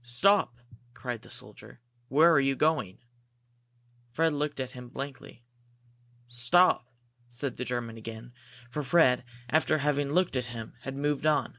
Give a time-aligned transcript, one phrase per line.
[0.00, 0.56] "Stop!"
[0.94, 1.82] cried the soldier.
[2.08, 3.04] "Where are you going?"
[4.10, 5.44] Fred looked at him blankly.
[6.26, 6.88] "Stop!"
[7.28, 8.32] said the German again,
[8.70, 11.58] for Fred, after having looked at him, had moved on.